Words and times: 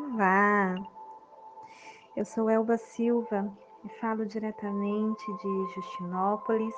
Olá, 0.00 0.76
eu 2.16 2.24
sou 2.24 2.48
Elba 2.48 2.78
Silva 2.78 3.52
e 3.84 3.88
falo 3.98 4.24
diretamente 4.24 5.24
de 5.38 5.74
Justinópolis, 5.74 6.74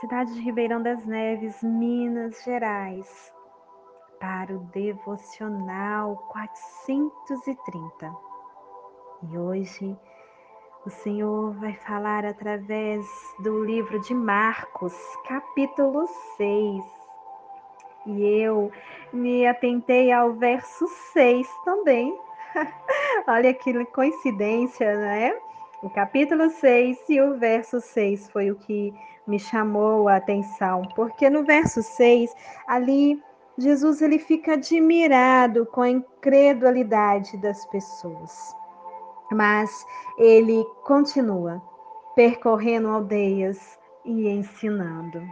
cidade 0.00 0.32
de 0.32 0.40
Ribeirão 0.40 0.82
das 0.82 1.04
Neves, 1.04 1.62
Minas 1.62 2.42
Gerais, 2.42 3.30
para 4.18 4.56
o 4.56 4.60
Devocional 4.72 6.16
430. 6.32 8.16
E 9.30 9.38
hoje 9.38 9.94
o 10.86 10.90
Senhor 10.90 11.52
vai 11.60 11.74
falar 11.74 12.24
através 12.24 13.04
do 13.40 13.62
livro 13.62 14.00
de 14.00 14.14
Marcos, 14.14 14.94
capítulo 15.28 16.06
6. 16.38 17.01
E 18.06 18.42
eu 18.42 18.70
me 19.12 19.46
atentei 19.46 20.10
ao 20.10 20.32
verso 20.32 20.86
6 21.12 21.48
também. 21.64 22.16
Olha 23.26 23.54
que 23.54 23.84
coincidência, 23.86 24.96
né? 24.96 25.38
O 25.82 25.90
capítulo 25.90 26.50
6 26.50 26.98
e 27.08 27.20
o 27.20 27.38
verso 27.38 27.80
6 27.80 28.30
foi 28.30 28.50
o 28.50 28.56
que 28.56 28.92
me 29.26 29.38
chamou 29.38 30.08
a 30.08 30.16
atenção, 30.16 30.82
porque 30.94 31.28
no 31.30 31.44
verso 31.44 31.82
6, 31.82 32.32
ali 32.66 33.22
Jesus 33.58 34.00
ele 34.00 34.18
fica 34.18 34.54
admirado 34.54 35.66
com 35.66 35.82
a 35.82 35.90
incredulidade 35.90 37.36
das 37.38 37.66
pessoas. 37.66 38.54
Mas 39.30 39.70
ele 40.18 40.64
continua 40.84 41.62
percorrendo 42.14 42.88
aldeias 42.88 43.78
e 44.04 44.28
ensinando. 44.28 45.22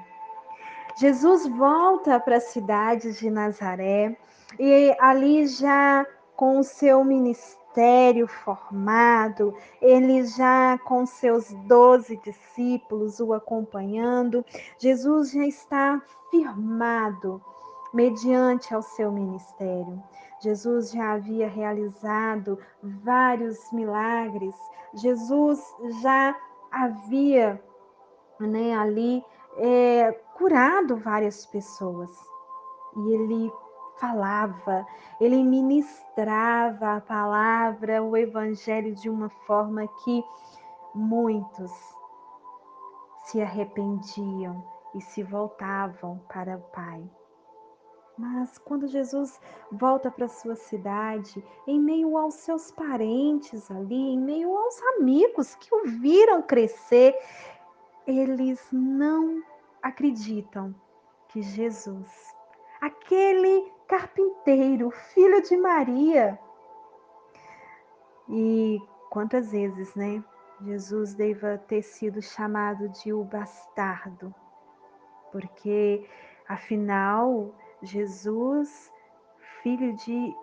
Jesus 0.96 1.46
volta 1.46 2.18
para 2.20 2.36
a 2.36 2.40
cidade 2.40 3.12
de 3.18 3.30
Nazaré 3.30 4.16
e 4.58 4.94
ali 4.98 5.46
já 5.46 6.06
com 6.36 6.58
o 6.58 6.64
seu 6.64 7.04
ministério 7.04 8.26
formado, 8.26 9.54
ele 9.80 10.24
já 10.24 10.78
com 10.78 11.06
seus 11.06 11.52
doze 11.66 12.16
discípulos 12.16 13.20
o 13.20 13.32
acompanhando, 13.32 14.44
Jesus 14.78 15.32
já 15.32 15.46
está 15.46 16.00
firmado 16.30 17.42
mediante 17.92 18.74
ao 18.74 18.82
seu 18.82 19.12
ministério. 19.12 20.02
Jesus 20.40 20.90
já 20.90 21.12
havia 21.12 21.48
realizado 21.48 22.58
vários 22.82 23.58
milagres, 23.72 24.54
Jesus 24.94 25.62
já 26.02 26.34
havia 26.70 27.62
né, 28.40 28.74
ali 28.74 29.22
é, 29.58 30.18
curado 30.40 30.96
várias 30.96 31.44
pessoas. 31.44 32.10
E 32.96 33.12
ele 33.12 33.52
falava, 34.00 34.86
ele 35.20 35.44
ministrava 35.44 36.96
a 36.96 37.00
palavra, 37.02 38.02
o 38.02 38.16
evangelho 38.16 38.94
de 38.94 39.10
uma 39.10 39.28
forma 39.46 39.86
que 40.02 40.24
muitos 40.94 41.70
se 43.26 43.42
arrependiam 43.42 44.64
e 44.94 45.02
se 45.02 45.22
voltavam 45.22 46.18
para 46.32 46.56
o 46.56 46.62
Pai. 46.72 47.04
Mas 48.16 48.56
quando 48.56 48.88
Jesus 48.88 49.38
volta 49.70 50.10
para 50.10 50.26
sua 50.26 50.56
cidade, 50.56 51.44
em 51.66 51.78
meio 51.78 52.16
aos 52.16 52.34
seus 52.34 52.70
parentes 52.70 53.70
ali, 53.70 54.14
em 54.14 54.18
meio 54.18 54.56
aos 54.56 54.82
amigos 54.96 55.54
que 55.56 55.74
o 55.74 55.84
viram 56.00 56.40
crescer, 56.42 57.14
eles 58.06 58.66
não 58.72 59.42
acreditam 59.82 60.74
que 61.28 61.42
Jesus, 61.42 62.12
aquele 62.80 63.72
carpinteiro, 63.88 64.90
filho 64.90 65.42
de 65.42 65.56
Maria, 65.56 66.38
e 68.28 68.78
quantas 69.10 69.50
vezes, 69.50 69.94
né? 69.94 70.22
Jesus 70.62 71.14
deva 71.14 71.58
ter 71.58 71.82
sido 71.82 72.20
chamado 72.20 72.88
de 72.90 73.12
o 73.12 73.24
bastardo, 73.24 74.34
porque 75.32 76.08
afinal 76.46 77.54
Jesus, 77.82 78.92
filho 79.62 79.94
de 79.96 80.34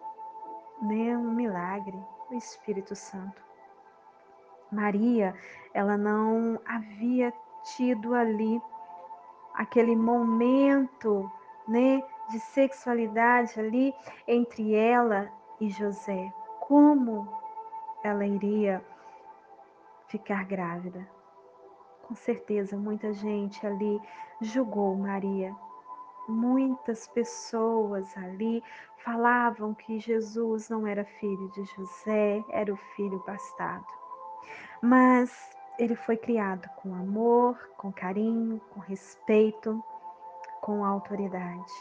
né, 0.81 1.15
um 1.17 1.31
milagre, 1.33 1.97
o 2.29 2.33
Espírito 2.33 2.95
Santo. 2.95 3.41
Maria, 4.71 5.33
ela 5.73 5.97
não 5.97 6.59
havia 6.65 7.31
tido 7.75 8.13
ali 8.13 8.61
aquele 9.57 9.95
momento, 9.95 11.29
né, 11.67 12.01
de 12.29 12.39
sexualidade 12.39 13.59
ali 13.59 13.93
entre 14.27 14.75
ela 14.75 15.29
e 15.59 15.69
José. 15.69 16.31
Como 16.61 17.27
ela 18.03 18.25
iria 18.25 18.83
ficar 20.07 20.45
grávida? 20.45 21.07
Com 22.07 22.15
certeza, 22.15 22.77
muita 22.77 23.11
gente 23.11 23.65
ali 23.65 23.99
julgou 24.41 24.95
Maria 24.95 25.53
muitas 26.27 27.07
pessoas 27.07 28.15
ali 28.17 28.63
falavam 29.03 29.73
que 29.73 29.99
Jesus 29.99 30.69
não 30.69 30.85
era 30.85 31.05
filho 31.05 31.49
de 31.51 31.63
José, 31.63 32.43
era 32.49 32.73
o 32.73 32.77
filho 32.95 33.23
bastardo. 33.25 33.85
Mas 34.81 35.56
ele 35.77 35.95
foi 35.95 36.17
criado 36.17 36.67
com 36.77 36.93
amor, 36.93 37.57
com 37.77 37.91
carinho, 37.91 38.59
com 38.73 38.79
respeito, 38.79 39.83
com 40.61 40.83
autoridade. 40.83 41.71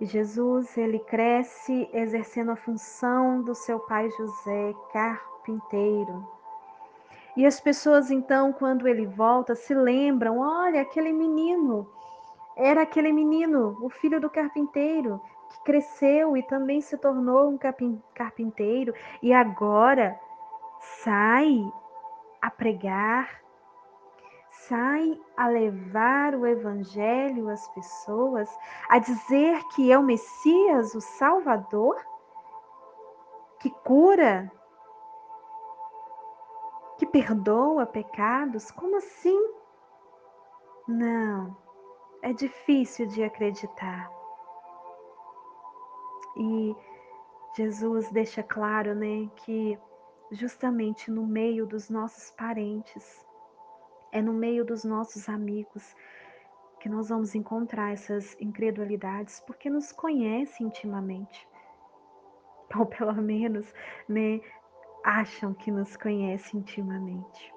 E 0.00 0.06
Jesus, 0.06 0.76
ele 0.76 0.98
cresce 0.98 1.88
exercendo 1.92 2.52
a 2.52 2.56
função 2.56 3.42
do 3.42 3.54
seu 3.54 3.78
pai 3.80 4.10
José, 4.10 4.74
carpinteiro. 4.92 6.26
E 7.36 7.46
as 7.46 7.60
pessoas 7.60 8.10
então, 8.10 8.52
quando 8.52 8.88
ele 8.88 9.06
volta, 9.06 9.54
se 9.54 9.74
lembram: 9.74 10.38
olha, 10.38 10.82
aquele 10.82 11.12
menino, 11.12 11.88
era 12.56 12.82
aquele 12.82 13.12
menino, 13.12 13.78
o 13.80 13.88
filho 13.88 14.20
do 14.20 14.28
carpinteiro, 14.28 15.20
que 15.50 15.62
cresceu 15.62 16.36
e 16.36 16.42
também 16.42 16.80
se 16.80 16.98
tornou 16.98 17.48
um 17.48 17.58
carpinteiro 18.14 18.92
e 19.22 19.32
agora 19.32 20.18
sai 20.82 21.72
a 22.40 22.50
pregar, 22.50 23.40
sai 24.50 25.18
a 25.36 25.48
levar 25.48 26.34
o 26.34 26.46
evangelho 26.46 27.48
às 27.48 27.66
pessoas, 27.68 28.48
a 28.88 28.98
dizer 28.98 29.62
que 29.74 29.92
é 29.92 29.98
o 29.98 30.02
Messias, 30.02 30.94
o 30.94 31.00
Salvador, 31.00 31.96
que 33.60 33.70
cura 33.70 34.50
que 36.98 37.06
perdoa 37.06 37.84
pecados? 37.84 38.70
Como 38.70 38.96
assim? 38.96 39.40
Não, 40.86 41.56
é 42.22 42.32
difícil 42.32 43.08
de 43.08 43.24
acreditar. 43.24 44.08
E 46.36 46.76
Jesus 47.56 48.08
deixa 48.12 48.42
claro, 48.44 48.94
né, 48.94 49.28
que 49.36 49.76
justamente 50.32 51.10
no 51.10 51.26
meio 51.26 51.66
dos 51.66 51.90
nossos 51.90 52.30
parentes, 52.30 53.24
é 54.10 54.20
no 54.20 54.32
meio 54.32 54.64
dos 54.64 54.82
nossos 54.82 55.28
amigos 55.28 55.94
que 56.80 56.88
nós 56.88 57.10
vamos 57.10 57.34
encontrar 57.34 57.92
essas 57.92 58.36
incredulidades, 58.40 59.40
porque 59.46 59.70
nos 59.70 59.92
conhece 59.92 60.64
intimamente. 60.64 61.46
Ou 62.76 62.86
pelo 62.86 63.14
menos, 63.14 63.72
né, 64.08 64.40
acham 65.04 65.54
que 65.54 65.70
nos 65.70 65.96
conhecem 65.96 66.60
intimamente. 66.60 67.54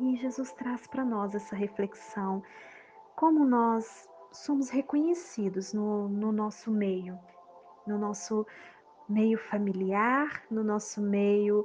E 0.00 0.16
Jesus 0.16 0.52
traz 0.52 0.86
para 0.86 1.04
nós 1.04 1.34
essa 1.34 1.56
reflexão, 1.56 2.42
como 3.16 3.44
nós 3.44 4.08
somos 4.32 4.68
reconhecidos 4.68 5.72
no, 5.72 6.08
no 6.08 6.30
nosso 6.32 6.70
meio, 6.70 7.18
no 7.86 7.98
nosso 7.98 8.46
meio 9.08 9.38
familiar, 9.38 10.42
no 10.50 10.64
nosso 10.64 11.00
meio, 11.00 11.64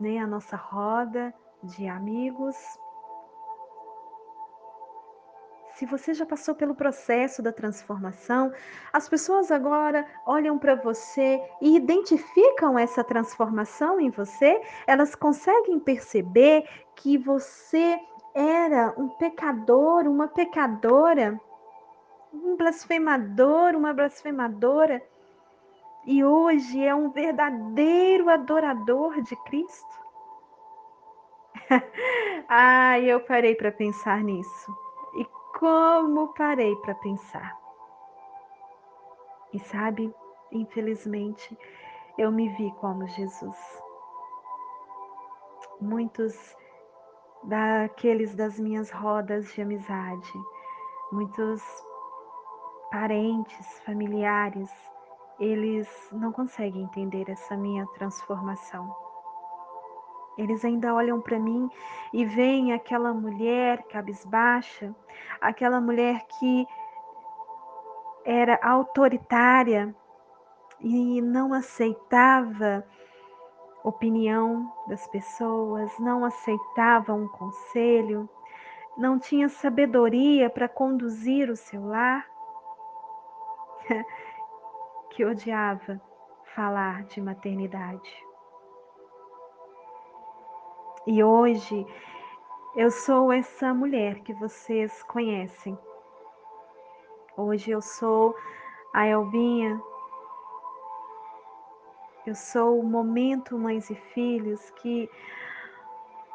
né, 0.00 0.18
a 0.18 0.26
nossa 0.26 0.56
roda 0.56 1.32
de 1.62 1.88
amigos, 1.88 2.56
se 5.78 5.86
você 5.86 6.12
já 6.12 6.26
passou 6.26 6.56
pelo 6.56 6.74
processo 6.74 7.40
da 7.40 7.52
transformação, 7.52 8.52
as 8.92 9.08
pessoas 9.08 9.52
agora 9.52 10.04
olham 10.26 10.58
para 10.58 10.74
você 10.74 11.40
e 11.62 11.76
identificam 11.76 12.76
essa 12.76 13.04
transformação 13.04 14.00
em 14.00 14.10
você, 14.10 14.60
elas 14.88 15.14
conseguem 15.14 15.78
perceber 15.78 16.68
que 16.96 17.16
você 17.16 17.96
era 18.34 18.92
um 18.98 19.08
pecador, 19.10 20.08
uma 20.08 20.26
pecadora, 20.26 21.40
um 22.34 22.56
blasfemador, 22.56 23.76
uma 23.76 23.92
blasfemadora, 23.92 25.00
e 26.08 26.24
hoje 26.24 26.84
é 26.84 26.94
um 26.94 27.10
verdadeiro 27.10 28.28
adorador 28.28 29.20
de 29.22 29.36
Cristo. 29.44 29.98
ah, 32.48 32.98
eu 32.98 33.20
parei 33.20 33.54
para 33.54 33.70
pensar 33.70 34.24
nisso 34.24 34.76
como 35.58 36.32
parei 36.34 36.76
para 36.76 36.94
pensar. 36.94 37.58
E 39.52 39.58
sabe, 39.58 40.14
Infelizmente, 40.50 41.58
eu 42.16 42.32
me 42.32 42.48
vi 42.48 42.72
como 42.80 43.06
Jesus. 43.06 43.58
Muitos 45.80 46.34
daqueles 47.44 48.34
das 48.34 48.58
minhas 48.58 48.90
rodas 48.90 49.52
de 49.52 49.60
amizade, 49.62 50.32
muitos 51.12 51.62
parentes, 52.90 53.80
familiares, 53.84 54.70
eles 55.38 55.88
não 56.12 56.32
conseguem 56.32 56.82
entender 56.82 57.28
essa 57.30 57.56
minha 57.56 57.86
transformação. 57.94 58.94
Eles 60.36 60.64
ainda 60.64 60.94
olham 60.94 61.20
para 61.20 61.38
mim 61.38 61.68
e 62.12 62.24
veem 62.24 62.72
aquela 62.72 63.12
mulher 63.12 63.82
cabisbaixa, 63.84 64.94
aquela 65.40 65.80
mulher 65.80 66.24
que 66.38 66.66
era 68.24 68.58
autoritária 68.62 69.94
e 70.80 71.20
não 71.20 71.52
aceitava 71.52 72.84
opinião 73.82 74.72
das 74.86 75.06
pessoas, 75.08 75.90
não 75.98 76.24
aceitava 76.24 77.12
um 77.14 77.26
conselho, 77.28 78.28
não 78.96 79.18
tinha 79.18 79.48
sabedoria 79.48 80.50
para 80.50 80.68
conduzir 80.68 81.50
o 81.50 81.56
seu 81.56 81.86
lar, 81.86 82.26
que 85.18 85.24
odiava 85.24 86.00
falar 86.54 87.02
de 87.06 87.20
maternidade. 87.20 88.24
E 91.08 91.24
hoje 91.24 91.84
eu 92.76 92.88
sou 92.88 93.32
essa 93.32 93.74
mulher 93.74 94.20
que 94.20 94.32
vocês 94.34 95.02
conhecem. 95.02 95.76
Hoje 97.36 97.72
eu 97.72 97.82
sou 97.82 98.32
a 98.94 99.08
Elbinha. 99.08 99.82
Eu 102.24 102.36
sou 102.36 102.78
o 102.78 102.84
momento 102.84 103.58
Mães 103.58 103.90
e 103.90 103.96
Filhos 103.96 104.70
que 104.70 105.10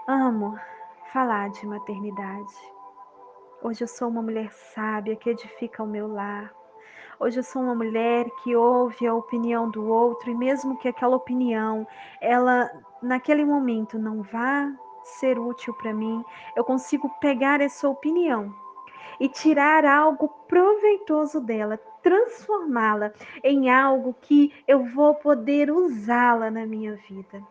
amo 0.10 0.60
falar 1.14 1.50
de 1.52 1.66
maternidade. 1.66 2.54
Hoje 3.62 3.86
eu 3.86 3.88
sou 3.88 4.10
uma 4.10 4.22
mulher 4.22 4.52
sábia 4.52 5.16
que 5.16 5.30
edifica 5.30 5.82
o 5.82 5.88
meu 5.88 6.06
lar. 6.06 6.63
Hoje 7.20 7.40
eu 7.40 7.44
sou 7.44 7.62
uma 7.62 7.76
mulher 7.76 8.30
que 8.44 8.56
ouve 8.56 9.06
a 9.06 9.14
opinião 9.14 9.70
do 9.70 9.88
outro 9.88 10.32
e 10.32 10.36
mesmo 10.36 10.78
que 10.78 10.88
aquela 10.88 11.16
opinião 11.16 11.88
ela 12.20 12.70
naquele 13.02 13.46
momento 13.46 14.00
não 14.00 14.24
vá 14.24 14.72
ser 15.04 15.38
útil 15.38 15.74
para 15.76 15.94
mim, 15.94 16.24
eu 16.56 16.64
consigo 16.64 17.10
pegar 17.20 17.62
essa 17.62 17.88
opinião 17.88 18.54
e 19.20 19.30
tirar 19.30 19.86
algo 19.86 20.28
proveitoso 20.48 21.40
dela, 21.40 21.78
transformá-la 22.02 23.14
em 23.44 23.70
algo 23.70 24.16
que 24.22 24.52
eu 24.68 24.84
vou 24.86 25.14
poder 25.16 25.70
usá-la 25.70 26.50
na 26.50 26.66
minha 26.66 26.96
vida. 26.96 27.44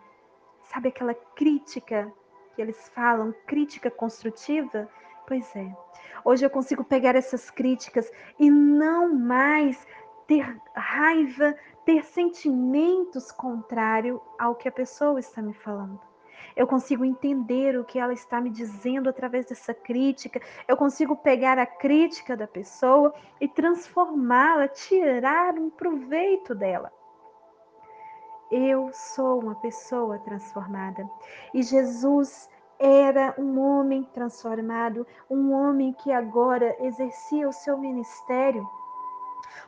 Sabe 0.64 0.88
aquela 0.88 1.14
crítica 1.14 2.12
que 2.54 2.62
eles 2.62 2.88
falam, 2.94 3.34
crítica 3.46 3.90
construtiva? 3.90 4.88
Pois 5.26 5.54
é. 5.56 5.74
Hoje 6.24 6.44
eu 6.44 6.50
consigo 6.50 6.84
pegar 6.84 7.16
essas 7.16 7.50
críticas 7.50 8.10
e 8.38 8.50
não 8.50 9.14
mais 9.14 9.86
ter 10.26 10.60
raiva, 10.74 11.54
ter 11.84 12.04
sentimentos 12.04 13.32
contrários 13.32 14.20
ao 14.38 14.54
que 14.54 14.68
a 14.68 14.72
pessoa 14.72 15.18
está 15.18 15.42
me 15.42 15.54
falando. 15.54 16.00
Eu 16.54 16.66
consigo 16.66 17.04
entender 17.04 17.78
o 17.78 17.84
que 17.84 17.98
ela 17.98 18.12
está 18.12 18.40
me 18.40 18.50
dizendo 18.50 19.08
através 19.08 19.46
dessa 19.46 19.72
crítica. 19.72 20.40
Eu 20.68 20.76
consigo 20.76 21.16
pegar 21.16 21.58
a 21.58 21.66
crítica 21.66 22.36
da 22.36 22.46
pessoa 22.46 23.14
e 23.40 23.48
transformá-la, 23.48 24.68
tirar 24.68 25.54
um 25.54 25.70
proveito 25.70 26.54
dela. 26.54 26.92
Eu 28.52 28.90
sou 28.92 29.40
uma 29.40 29.54
pessoa 29.54 30.18
transformada. 30.18 31.08
E 31.54 31.62
Jesus 31.62 32.50
era 32.78 33.34
um 33.38 33.58
homem 33.58 34.04
transformado, 34.12 35.06
um 35.30 35.52
homem 35.52 35.94
que 35.94 36.12
agora 36.12 36.76
exercia 36.78 37.48
o 37.48 37.52
seu 37.52 37.78
ministério 37.78 38.62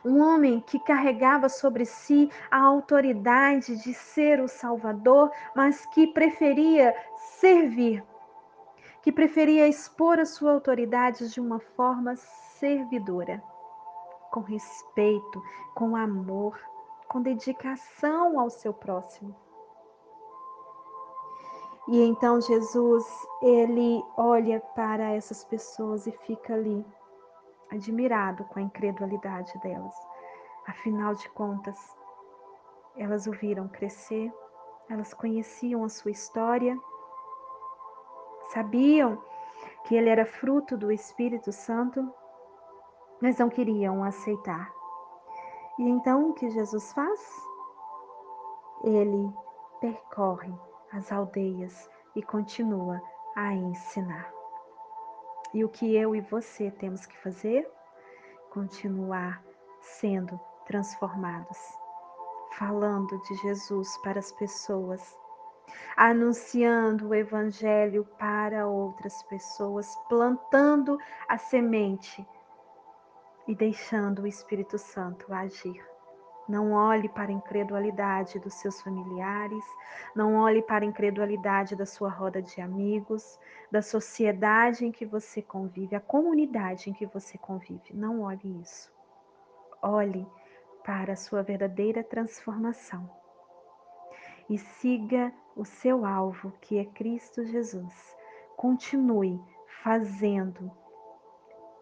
um 0.05 0.21
homem 0.21 0.61
que 0.61 0.77
carregava 0.79 1.49
sobre 1.49 1.83
si 1.83 2.29
a 2.51 2.61
autoridade 2.61 3.75
de 3.81 3.93
ser 3.93 4.39
o 4.39 4.47
Salvador, 4.47 5.31
mas 5.55 5.85
que 5.87 6.05
preferia 6.05 6.95
servir, 7.39 8.03
que 9.01 9.11
preferia 9.11 9.67
expor 9.67 10.19
a 10.19 10.25
sua 10.25 10.53
autoridade 10.53 11.29
de 11.31 11.41
uma 11.41 11.59
forma 11.59 12.15
servidora, 12.15 13.41
com 14.31 14.41
respeito, 14.41 15.41
com 15.73 15.95
amor, 15.95 16.59
com 17.15 17.21
dedicação 17.21 18.37
ao 18.37 18.49
seu 18.49 18.73
próximo. 18.73 19.33
E 21.87 22.01
então 22.01 22.41
Jesus, 22.41 23.05
ele 23.41 24.03
olha 24.17 24.59
para 24.75 25.11
essas 25.11 25.45
pessoas 25.45 26.05
e 26.07 26.11
fica 26.11 26.53
ali 26.53 26.85
admirado 27.71 28.43
com 28.43 28.59
a 28.59 28.63
incredulidade 28.63 29.57
delas. 29.61 29.95
Afinal 30.67 31.15
de 31.15 31.29
contas, 31.29 31.79
elas 32.97 33.27
o 33.27 33.31
viram 33.31 33.69
crescer, 33.69 34.29
elas 34.89 35.13
conheciam 35.13 35.85
a 35.85 35.89
sua 35.89 36.11
história, 36.11 36.77
sabiam 38.49 39.23
que 39.85 39.95
ele 39.95 40.09
era 40.09 40.25
fruto 40.25 40.75
do 40.75 40.91
Espírito 40.91 41.53
Santo, 41.53 42.13
mas 43.21 43.37
não 43.37 43.47
queriam 43.47 44.03
aceitar. 44.03 44.69
E 45.77 45.83
então 45.83 46.29
o 46.29 46.33
que 46.33 46.49
Jesus 46.49 46.93
faz? 46.93 47.19
Ele 48.83 49.33
percorre 49.81 50.53
as 50.91 51.11
aldeias 51.11 51.89
e 52.15 52.23
continua 52.23 53.01
a 53.35 53.53
ensinar. 53.53 54.31
E 55.53 55.63
o 55.65 55.69
que 55.69 55.95
eu 55.95 56.15
e 56.15 56.21
você 56.21 56.71
temos 56.71 57.05
que 57.05 57.17
fazer? 57.17 57.69
Continuar 58.51 59.43
sendo 59.81 60.39
transformados, 60.65 61.57
falando 62.57 63.21
de 63.23 63.35
Jesus 63.35 63.97
para 63.97 64.19
as 64.19 64.31
pessoas, 64.31 65.17
anunciando 65.97 67.09
o 67.09 67.15
Evangelho 67.15 68.05
para 68.17 68.65
outras 68.67 69.21
pessoas, 69.23 69.93
plantando 70.07 70.97
a 71.27 71.37
semente 71.37 72.25
e 73.47 73.55
deixando 73.55 74.23
o 74.23 74.27
Espírito 74.27 74.77
Santo 74.77 75.33
agir. 75.33 75.83
Não 76.47 76.73
olhe 76.73 77.09
para 77.09 77.31
a 77.31 77.33
incredulidade 77.33 78.39
dos 78.39 78.53
seus 78.55 78.79
familiares, 78.81 79.63
não 80.15 80.35
olhe 80.35 80.61
para 80.61 80.85
a 80.85 80.87
incredulidade 80.87 81.75
da 81.75 81.85
sua 81.87 82.09
roda 82.09 82.39
de 82.39 82.61
amigos, 82.61 83.39
da 83.71 83.81
sociedade 83.81 84.85
em 84.85 84.91
que 84.91 85.05
você 85.05 85.41
convive, 85.41 85.95
a 85.95 85.99
comunidade 85.99 86.89
em 86.89 86.93
que 86.93 87.05
você 87.07 87.37
convive. 87.37 87.93
Não 87.93 88.21
olhe 88.21 88.61
isso. 88.61 88.93
Olhe 89.81 90.25
para 90.83 91.13
a 91.13 91.15
sua 91.15 91.41
verdadeira 91.41 92.03
transformação 92.03 93.09
e 94.47 94.57
siga 94.57 95.33
o 95.55 95.65
seu 95.65 96.05
alvo, 96.05 96.51
que 96.61 96.77
é 96.77 96.85
Cristo 96.85 97.43
Jesus. 97.43 98.15
Continue 98.55 99.41
fazendo 99.83 100.71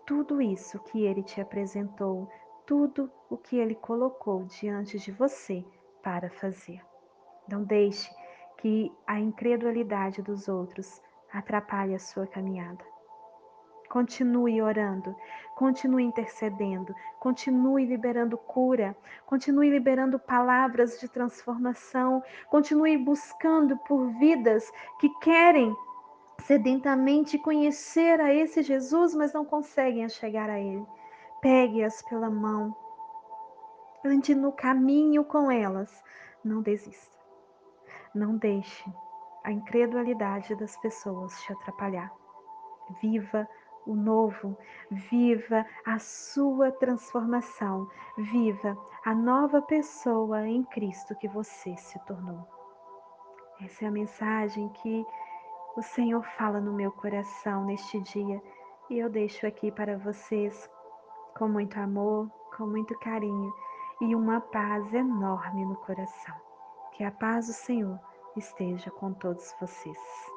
tudo 0.05 0.41
isso 0.41 0.79
que 0.79 1.05
ele 1.05 1.23
te 1.23 1.39
apresentou 1.41 2.29
tudo 2.65 3.11
o 3.29 3.37
que 3.37 3.57
Ele 3.57 3.75
colocou 3.75 4.45
diante 4.45 4.97
de 4.97 5.11
você 5.11 5.65
para 6.01 6.29
fazer. 6.29 6.81
Não 7.47 7.63
deixe 7.63 8.09
que 8.57 8.91
a 9.05 9.19
incredulidade 9.19 10.21
dos 10.21 10.47
outros 10.47 11.01
atrapalhe 11.31 11.93
a 11.93 11.99
sua 11.99 12.25
caminhada. 12.27 12.83
Continue 13.89 14.61
orando, 14.61 15.15
continue 15.55 16.03
intercedendo, 16.03 16.95
continue 17.19 17.85
liberando 17.85 18.37
cura, 18.37 18.95
continue 19.25 19.69
liberando 19.69 20.17
palavras 20.17 20.99
de 20.99 21.07
transformação, 21.07 22.23
continue 22.49 22.97
buscando 22.97 23.77
por 23.79 24.07
vidas 24.17 24.71
que 24.99 25.09
querem 25.19 25.75
sedentamente 26.45 27.37
conhecer 27.37 28.19
a 28.19 28.33
esse 28.33 28.61
Jesus, 28.61 29.15
mas 29.15 29.33
não 29.33 29.45
conseguem 29.45 30.07
chegar 30.09 30.49
a 30.49 30.59
Ele. 30.59 30.85
Pegue-as 31.41 32.01
pela 32.03 32.29
mão. 32.29 32.75
Ande 34.05 34.35
no 34.35 34.51
caminho 34.51 35.23
com 35.23 35.49
elas. 35.49 36.03
Não 36.43 36.61
desista. 36.61 37.17
Não 38.13 38.37
deixe 38.37 38.83
a 39.43 39.51
incredulidade 39.51 40.55
das 40.55 40.77
pessoas 40.77 41.33
te 41.41 41.53
atrapalhar. 41.53 42.11
Viva 43.01 43.47
o 43.85 43.95
novo, 43.95 44.57
viva 44.89 45.65
a 45.85 45.99
sua 45.99 46.71
transformação, 46.71 47.89
viva 48.17 48.77
a 49.05 49.13
nova 49.13 49.61
pessoa 49.61 50.47
em 50.47 50.63
Cristo 50.63 51.15
que 51.15 51.27
você 51.27 51.75
se 51.77 51.99
tornou. 52.05 52.47
Essa 53.61 53.85
é 53.85 53.87
a 53.87 53.91
mensagem 53.91 54.69
que 54.69 55.05
o 55.75 55.81
Senhor 55.81 56.23
fala 56.37 56.61
no 56.61 56.71
meu 56.71 56.91
coração 56.91 57.65
neste 57.65 57.99
dia 58.01 58.41
e 58.89 58.99
eu 58.99 59.09
deixo 59.09 59.47
aqui 59.47 59.71
para 59.71 59.97
vocês 59.97 60.69
com 61.35 61.47
muito 61.47 61.79
amor, 61.79 62.29
com 62.55 62.67
muito 62.67 62.97
carinho 62.99 63.51
e 63.99 64.13
uma 64.13 64.39
paz 64.39 64.93
enorme 64.93 65.65
no 65.65 65.75
coração. 65.77 66.35
Que 66.91 67.03
a 67.03 67.11
paz 67.11 67.47
do 67.47 67.53
Senhor 67.53 67.99
esteja 68.37 68.91
com 68.91 69.13
todos 69.13 69.51
vocês. 69.59 70.32